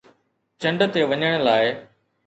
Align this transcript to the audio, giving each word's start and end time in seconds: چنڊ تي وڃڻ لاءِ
چنڊ 0.61 0.79
تي 0.93 1.01
وڃڻ 1.09 1.31
لاءِ 1.45 1.65